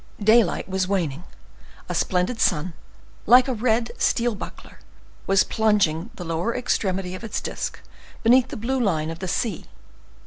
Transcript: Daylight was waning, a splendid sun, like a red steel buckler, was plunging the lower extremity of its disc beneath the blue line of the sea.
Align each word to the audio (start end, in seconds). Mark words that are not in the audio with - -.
Daylight 0.23 0.67
was 0.67 0.87
waning, 0.87 1.25
a 1.87 1.93
splendid 1.93 2.41
sun, 2.41 2.73
like 3.27 3.47
a 3.47 3.53
red 3.53 3.91
steel 3.99 4.33
buckler, 4.33 4.79
was 5.27 5.43
plunging 5.43 6.09
the 6.15 6.23
lower 6.25 6.55
extremity 6.55 7.13
of 7.13 7.23
its 7.23 7.39
disc 7.39 7.79
beneath 8.23 8.47
the 8.47 8.57
blue 8.57 8.79
line 8.81 9.11
of 9.11 9.19
the 9.19 9.27
sea. 9.27 9.65